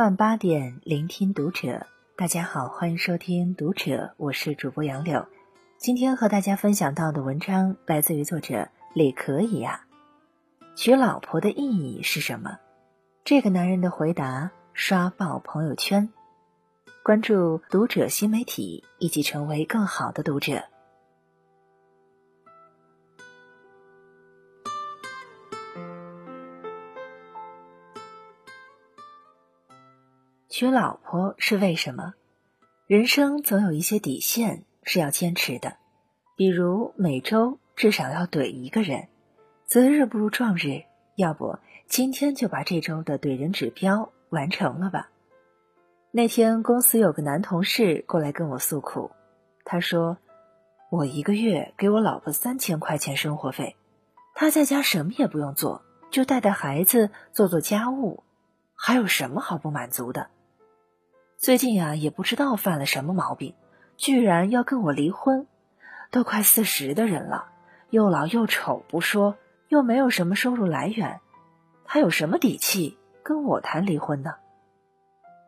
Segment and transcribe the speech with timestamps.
[0.00, 1.86] 晚八点，聆听读者。
[2.16, 5.26] 大家好，欢迎收听《读者》，我是主播杨柳。
[5.76, 9.84] 今天和大家分享到的文章来自于作者李可以呀。
[10.74, 12.56] 娶老婆的意义是什么？
[13.24, 16.08] 这个男人的回答刷爆朋友圈。
[17.02, 20.64] 关注《读者》新媒体，一起成为更好的读者。
[30.60, 32.12] 娶老婆是为什么？
[32.86, 35.78] 人生总有一些底线是要坚持的，
[36.36, 39.08] 比如每周至少要怼一个人，
[39.64, 40.82] 择日不如撞日，
[41.16, 45.08] 要不今天就把这周的怼人指标完成了吧。
[46.10, 49.10] 那天公司有个男同事过来跟我诉苦，
[49.64, 50.18] 他说
[50.92, 53.76] ：“我一个月给我老婆三千块钱生活费，
[54.34, 58.24] 他在家什么也不用做，就带带孩子、做做家务，
[58.74, 60.28] 还有什么好不满足的？”
[61.40, 63.54] 最近啊，也不知道犯了什么毛病，
[63.96, 65.46] 居然要跟我离婚。
[66.10, 67.46] 都快四十的人了，
[67.88, 69.38] 又老又丑不说，
[69.68, 71.20] 又没有什么收入来源，
[71.86, 74.34] 他有什么底气跟我谈离婚呢？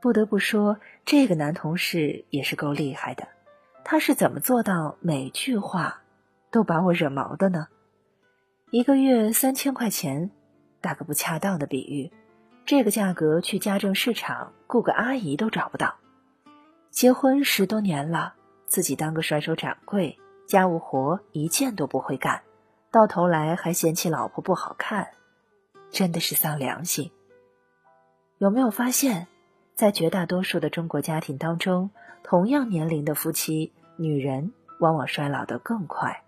[0.00, 3.28] 不得不说，这个男同事也是够厉害的。
[3.84, 6.00] 他是怎么做到每句话
[6.50, 7.68] 都把我惹毛的呢？
[8.70, 10.30] 一个月三千块钱，
[10.80, 12.10] 打个不恰当的比喻。
[12.64, 15.96] 这个价格去家政市场雇个阿姨都找不到。
[16.90, 18.34] 结婚十多年了，
[18.66, 22.42] 自己当个甩手掌柜，家务活一件都不会干，
[22.90, 25.08] 到头来还嫌弃老婆不好看，
[25.90, 27.10] 真的是丧良心。
[28.38, 29.26] 有没有发现，
[29.74, 31.90] 在绝大多数的中国家庭当中，
[32.22, 36.22] 同样年龄的夫妻，女人往往衰老的更快，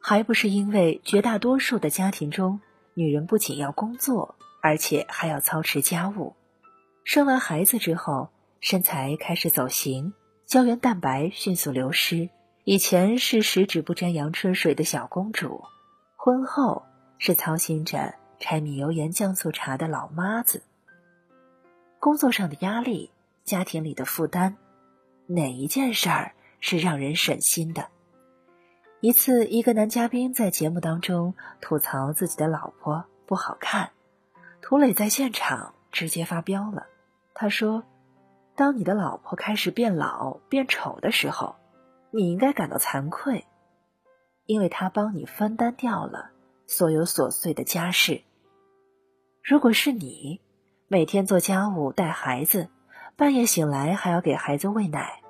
[0.00, 2.60] 还不是因为绝大多数的家庭中，
[2.94, 4.36] 女人不仅要工作。
[4.62, 6.34] 而且还要操持家务，
[7.04, 8.30] 生完孩子之后，
[8.60, 10.14] 身材开始走形，
[10.46, 12.30] 胶原蛋白迅速流失。
[12.62, 15.64] 以前是十指不沾阳春水的小公主，
[16.16, 16.84] 婚后
[17.18, 20.62] 是操心着柴米油盐酱醋茶的老妈子。
[21.98, 23.10] 工作上的压力，
[23.44, 24.54] 家庭里的负担，
[25.26, 27.88] 哪一件事儿是让人省心的？
[29.00, 33.90] 一次，一个男嘉宾在节目当中吐槽自己的老婆不好看。
[34.62, 36.86] 涂磊在现场直接发飙了，
[37.34, 37.82] 他说
[38.56, 41.56] ：“当你的老婆开始变老变丑的时候，
[42.10, 43.44] 你应该感到惭愧，
[44.46, 46.30] 因为她帮你分担掉了
[46.66, 48.22] 所有琐碎的家事。
[49.42, 50.40] 如果是你，
[50.86, 52.68] 每天做家务带孩子，
[53.16, 55.20] 半夜醒来还要给孩子喂奶，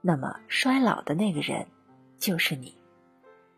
[0.00, 1.66] 那么衰老的那个人
[2.18, 2.78] 就是你，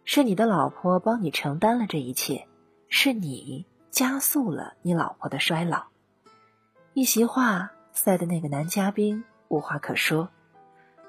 [0.04, 2.48] 是你的老婆帮你承担了这一切，
[2.88, 3.64] 是你。”
[3.94, 5.84] 加速了你老婆的衰老，
[6.94, 10.30] 一席话塞的那个男嘉宾无话可说。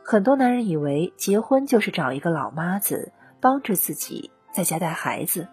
[0.04, 5.48] 很多男人以为结婚就是找一个老妈子帮着自己在家带孩子，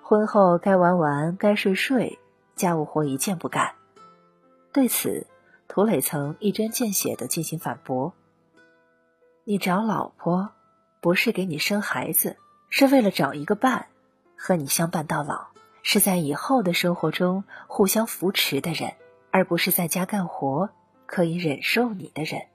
[0.00, 2.20] 婚后该玩玩该睡睡，
[2.54, 3.74] 家务活一件不干。
[4.72, 5.26] 对此，
[5.66, 8.12] 涂磊曾一针见血的进行反驳
[9.42, 10.50] ：“你找老婆
[11.00, 12.36] 不是给你生孩子，
[12.70, 13.86] 是为了找一个伴，
[14.36, 15.48] 和你相伴到老。”
[15.88, 18.94] 是在以后的生活中互相扶持的人，
[19.30, 20.68] 而不是在家干活
[21.06, 22.48] 可以忍受你的人。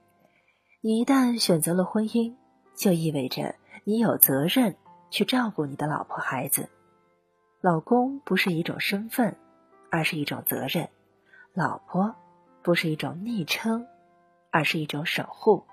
[0.82, 2.34] 你一旦选择了婚姻，
[2.76, 3.54] 就意味着
[3.84, 4.76] 你有责任
[5.08, 6.68] 去照顾你的老婆孩子。
[7.62, 9.38] 老公不是一种身份，
[9.90, 10.88] 而是一种责任；
[11.54, 12.14] 老婆
[12.62, 13.86] 不是一种昵称，
[14.50, 15.64] 而是一种守护。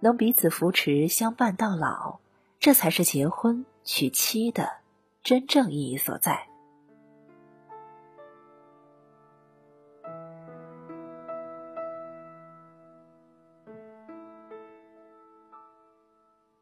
[0.00, 2.18] 能彼此扶持、相伴到老，
[2.58, 4.72] 这才是结婚娶妻的
[5.22, 6.48] 真正意义所在。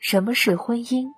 [0.03, 1.13] 什么是婚姻？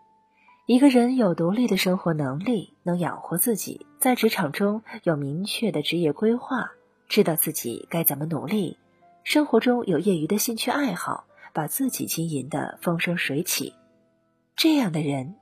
[0.67, 6.71] 一个人有独立的生活能力，能养活自己，在职场中有明确的职业规划，
[7.09, 8.77] 知道自己该怎么努力，
[9.23, 13.73] 生活中有业余的兴趣爱好，把自己经营的风生水起。
[14.55, 15.37] 这样的人，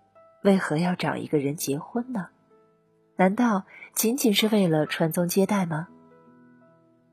[0.44, 2.28] 为何要找一个人结婚呢？
[3.16, 5.88] 难道仅仅是为了传宗接代吗？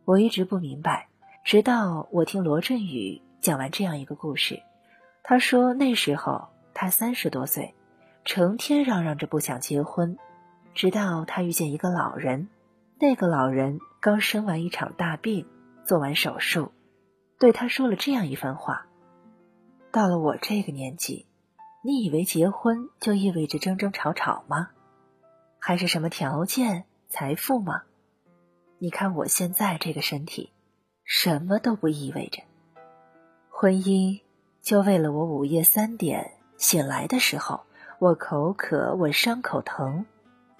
[0.05, 1.07] 我一直不明白，
[1.43, 4.61] 直到我听罗振宇讲完这样一个故事。
[5.23, 7.75] 他说：“那时候他三十多岁，
[8.25, 10.17] 成天嚷嚷着不想结婚，
[10.73, 12.49] 直到他遇见一个老人。
[12.99, 15.47] 那个老人刚生完一场大病，
[15.85, 16.71] 做完手术，
[17.37, 18.87] 对他说了这样一番话：
[19.91, 21.27] 到了我这个年纪，
[21.83, 24.71] 你以为结婚就意味着争争吵吵吗？
[25.59, 27.83] 还是什么条件、财富吗？
[28.79, 30.51] 你看我现在这个身体，
[31.03, 32.41] 什么都不意味着。
[33.49, 34.21] 婚姻
[34.69, 37.61] 就为了我午夜三点醒来的时候，
[37.97, 40.05] 我口渴，我伤口疼，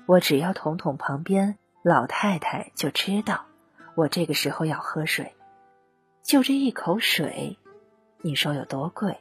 [0.08, 3.46] 我只要捅捅旁边老太太就知道，
[3.94, 5.36] 我这个时候要喝水，
[6.24, 7.60] 就这一口水，
[8.24, 9.20] 你说有多贵？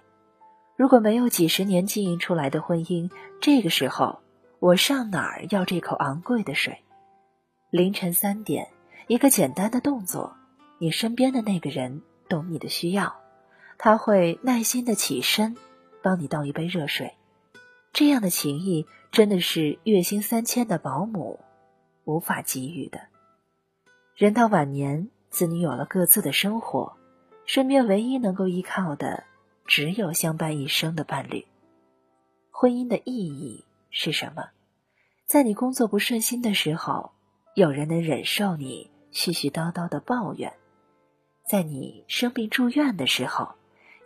[0.74, 3.10] 如果没有几十年经营出来的婚姻，
[3.42, 4.20] 这个时候
[4.58, 6.82] 我上哪儿要这口昂贵的水？
[7.68, 8.68] 凌晨三点，
[9.06, 10.34] 一个简单的动作，
[10.78, 13.14] 你身边的那个人懂你的需要，
[13.78, 15.56] 他会耐心的起身，
[16.02, 17.14] 帮你倒一杯热水。
[17.92, 21.40] 这样的情谊，真的是月薪三千的保姆
[22.04, 23.00] 无法给予的。
[24.16, 26.96] 人到晚年，子女有了各自的生活，
[27.46, 29.24] 身边唯一能够依靠的。
[29.64, 31.46] 只有相伴一生的伴侣。
[32.50, 34.48] 婚姻的意义是什么？
[35.26, 37.12] 在你工作不顺心的时候，
[37.54, 40.52] 有人能忍受你絮絮叨叨的抱怨；
[41.46, 43.56] 在你生病住院的时候，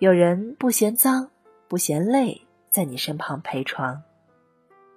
[0.03, 1.31] 有人不嫌脏
[1.69, 4.03] 不嫌累，在你身旁陪床；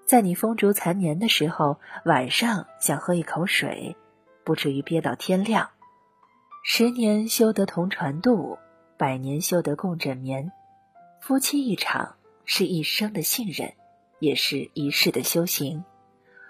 [0.07, 3.95] 在你风烛残年的时候，晚上想喝一口水，
[4.43, 5.69] 不至于憋到天亮。
[6.63, 8.57] 十年修得同船渡。
[8.97, 10.51] 百年修得共枕眠，
[11.21, 12.15] 夫妻一场
[12.45, 13.73] 是一生的信任，
[14.17, 15.85] 也是一世的修行。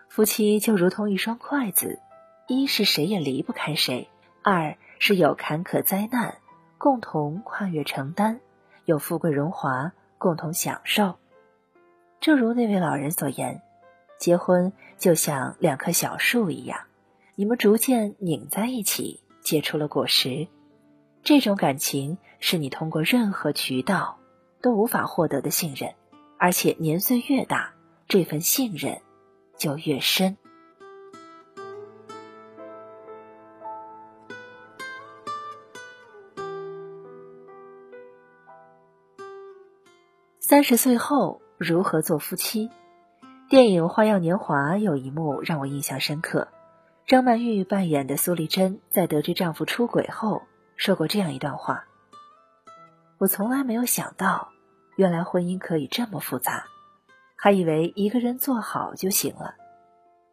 [0.08, 2.00] 夫妻就如同一双筷子，
[2.48, 4.08] 一是谁也离不开谁，
[4.44, 6.38] 二是有坎坷灾难
[6.78, 8.40] 共同跨越承担，
[8.86, 11.16] 有富贵荣华共同享受。
[12.22, 13.62] 正如那位老人所言，
[14.18, 16.80] 结婚就像两棵小树一样，
[17.36, 20.48] 你们逐渐拧在一起，结出了果实。
[21.24, 24.18] 这种感情是你通过任何渠道
[24.62, 25.94] 都无法获得的信任，
[26.38, 27.74] 而且年岁越大，
[28.08, 29.02] 这份信任
[29.58, 30.38] 就越深。
[40.48, 42.70] 三十岁后如何做夫妻？
[43.50, 46.50] 电影《花样年华》有一幕让我印象深刻，
[47.08, 50.44] 张曼玉扮演的苏丽珍在得知丈夫出轨后。
[50.76, 51.86] 说过这样一段话
[53.18, 54.50] ：“我从来没有想到，
[54.98, 56.68] 原来婚姻可以这么复杂，
[57.36, 59.56] 还以为一个人做好就行了。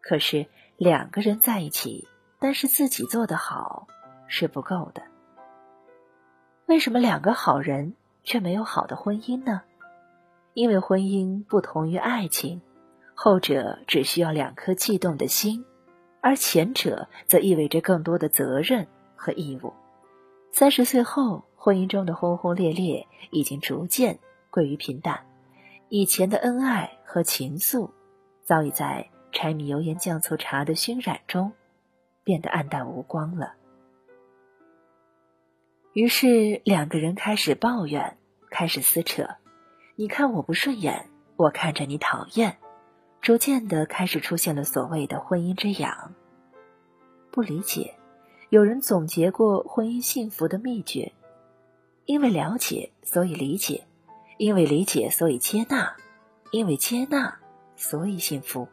[0.02, 2.06] 可是两个人在一起，
[2.38, 3.86] 但是自己做得好
[4.26, 5.02] 是不够的。
[6.66, 7.94] 为什么两个好人
[8.24, 9.62] 却没有好的婚姻呢？
[10.54, 12.60] 因为婚姻不同于爱情，
[13.14, 15.64] 后者只需要两颗悸动的心，
[16.20, 19.72] 而前者则意味着更多的责任和义务。”
[20.52, 24.18] 三十岁后，婚姻中的轰轰烈烈已经逐渐
[24.50, 25.24] 归于平淡，
[25.88, 27.90] 以前的恩爱和情愫，
[28.44, 31.52] 早已在柴米油盐酱醋茶的熏染中，
[32.22, 33.54] 变得黯淡无光了。
[35.94, 38.18] 于是，两个人开始抱怨，
[38.50, 39.28] 开始撕扯，
[39.94, 42.56] 你看我不顺眼，我看着你讨厌，
[43.20, 46.14] 逐渐的开始出现了所谓的婚姻之痒。
[47.30, 47.94] 不理解。
[48.48, 51.12] 有人总结过婚姻幸福的秘诀：
[52.04, 53.84] 因为了解，所以理解；
[54.36, 55.96] 因为理解，所以接纳；
[56.50, 57.38] 因为接纳，
[57.76, 58.68] 所以幸福。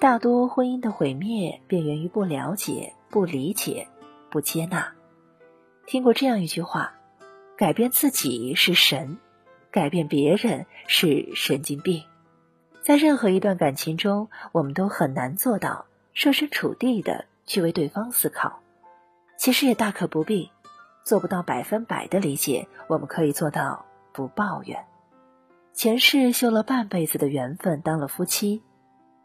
[0.00, 3.86] 大多婚姻的毁灭便源于不了解、不理解、
[4.28, 4.92] 不接纳。
[5.86, 6.94] 听过这样一句话：
[7.56, 9.18] 改变自己是神，
[9.74, 12.04] 改变别人是神经病。
[12.80, 18.60] 在任何一段感情中，我们都很难做到设身处地的去为对方思考。
[19.36, 20.52] 其实也大可不必，
[21.02, 24.84] 做不到百分百的理解，我们可以做到不抱怨。
[25.72, 28.62] 前世修了半辈子的缘分，当了夫妻，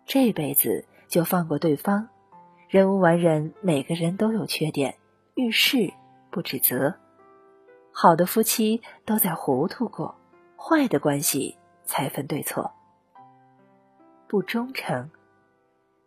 [0.07, 2.09] 这辈子就放过对方。
[2.69, 4.95] 人无完人，每个人都有缺点，
[5.35, 5.93] 遇事
[6.31, 6.95] 不指责。
[7.91, 10.15] 好的夫妻都在糊涂过，
[10.61, 12.71] 坏的关系才分对错。
[14.27, 15.09] 不忠诚。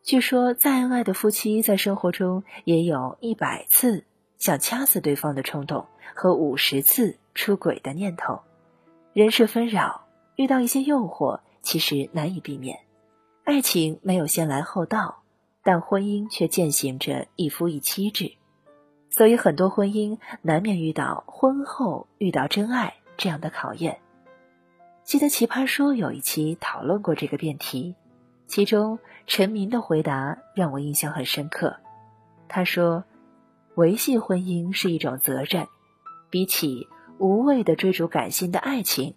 [0.03, 4.05] 据说，再恩爱的夫妻在生活中也有一百次
[4.37, 8.43] 想掐死对方的冲动和五十次出轨的念头。
[9.15, 10.07] 人世纷扰，
[10.37, 12.81] 遇到一些诱惑，其实难以避免。
[13.45, 15.23] 爱情没有先来后到，
[15.65, 18.33] 但婚姻却践行着一夫一妻制，
[19.11, 24.01] 所以很多婚姻难免遇到婚后遇到真爱这样的考验。
[25.13, 27.97] 记得《奇葩说》有一期讨论过这个辩题。
[28.47, 31.77] 其中，陈明的回答让我印象很深刻。
[32.49, 33.05] 他说
[33.77, 35.67] ：“维系婚姻是一种责任，
[36.31, 36.89] 比起
[37.19, 39.15] 无谓的追逐感性的爱情，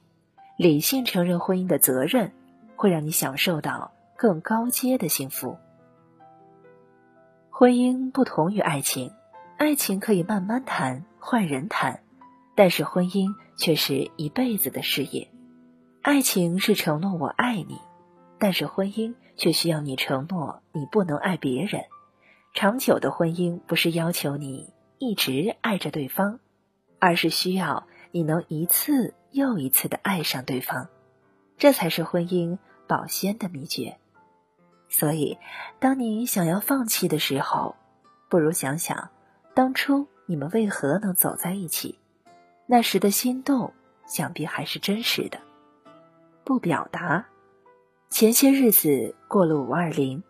[0.57, 2.33] 理性承认婚姻的责任，
[2.75, 5.57] 会让你享受到更高阶的幸福。
[7.49, 9.13] 婚姻不同于爱情，
[9.55, 12.01] 爱情可以慢慢谈，换人谈，
[12.53, 15.29] 但是婚姻却是一辈子的事业。
[16.05, 17.81] 爱情是承诺我爱你，
[18.37, 21.85] 但是婚姻却需要你承诺你不能爱别人。
[22.53, 26.39] 长久的婚姻不是要求你一直爱着对方，
[26.99, 30.89] 而是需要你能一次又一次的爱上对方，
[31.57, 33.97] 这才是婚姻保鲜的秘诀。
[34.87, 35.39] 所以，
[35.79, 37.75] 当你想要放弃的时候，
[38.29, 39.09] 不如想想
[39.55, 41.97] 当初你们为何能走在一起，
[42.67, 43.73] 那时的心动
[44.05, 45.39] 想必还是真实的。
[46.45, 47.25] 不表达，
[48.11, 50.21] 前些日子过了五二零。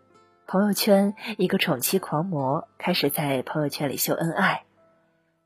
[0.46, 4.64] 朋友圈一个宠妻狂魔开始在朋友圈里秀恩爱，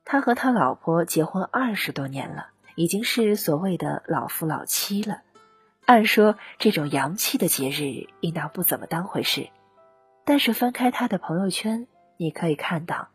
[0.05, 5.23] 他和他老婆结婚二十多年了，已经是所谓的老夫老妻了。
[5.87, 9.49] 按说这种洋气的节日应当不怎么当回事，
[10.25, 13.09] 但是翻开他的朋友圈，你可以看到，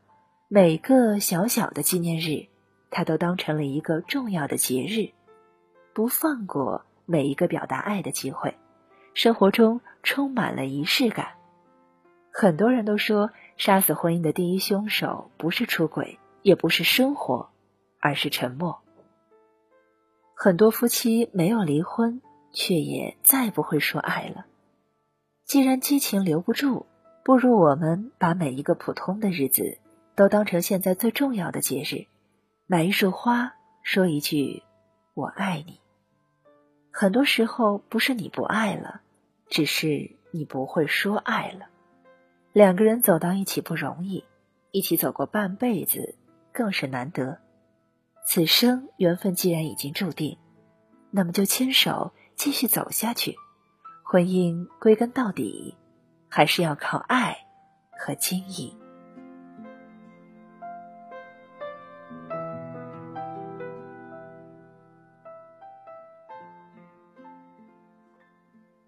[0.49, 2.47] 每个小小的纪念日，
[2.91, 5.13] 他都当成了一个重要的节日，
[5.93, 8.55] 不放过每一个表达爱的机会，
[9.13, 11.33] 生活中充满了仪式感。
[12.31, 17.49] 很多人都说，杀死婚姻的第一凶手不是出轨，也不是生活，
[17.99, 18.81] 而是沉默。
[20.35, 22.21] 很多夫妻没有离婚，
[22.51, 24.45] 却也再不会说爱了。
[25.45, 26.87] 既然激情留不住，
[27.23, 29.77] 不如我们把每一个普通的日子
[30.15, 32.07] 都当成现在最重要的节日，
[32.67, 34.63] 买一束花，说一句
[35.15, 35.79] “我爱你”。
[36.97, 39.01] 很多时候不是你不爱了，
[39.49, 41.65] 只是你不会说爱了。
[42.53, 44.23] 两个人走到一起不容易，
[44.71, 46.15] 一起走过半辈子
[46.53, 47.39] 更是难得。
[48.25, 50.37] 此生缘分既然已经注定，
[51.11, 53.35] 那么就牵手继续走下去。
[54.01, 55.75] 婚姻归根到底，
[56.29, 57.35] 还是要靠爱
[57.99, 58.73] 和经营。